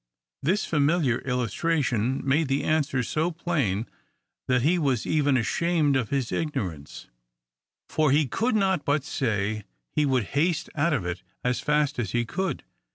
This 0.41 0.65
familiar 0.65 1.19
illustration 1.19 2.23
made 2.27 2.47
the 2.47 2.63
answer 2.63 3.03
so 3.03 3.29
plain, 3.29 3.85
that 4.47 4.63
he 4.63 4.79
was 4.79 5.05
even 5.05 5.37
ashamed 5.37 5.95
of 5.95 6.09
his 6.09 6.31
igno 6.31 6.69
rance; 6.71 7.07
for 7.87 8.09
he 8.09 8.25
could 8.25 8.55
not 8.55 8.83
but 8.83 9.03
say, 9.03 9.63
he 9.91 10.07
would 10.07 10.23
haste 10.33 10.71
out 10.73 10.93
of 10.93 11.05
it 11.05 11.21
as 11.43 11.59
fast 11.59 11.99
as 11.99 12.13
he 12.13 12.25
could. 12.25 12.63